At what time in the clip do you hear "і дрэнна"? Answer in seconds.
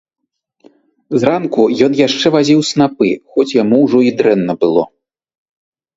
4.11-4.53